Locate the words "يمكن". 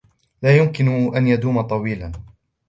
0.57-1.15